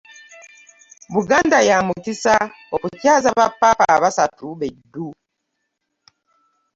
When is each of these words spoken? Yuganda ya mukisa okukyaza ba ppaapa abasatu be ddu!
Yuganda 1.13 1.57
ya 1.69 1.77
mukisa 1.87 2.35
okukyaza 2.75 3.29
ba 3.37 3.47
ppaapa 3.51 3.85
abasatu 3.97 4.45
be 4.59 4.67
ddu! 4.77 5.07